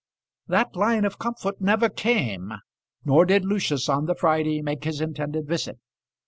[0.47, 2.53] That line of comfort never came,
[3.05, 5.77] nor did Lucius on the Friday make his intended visit.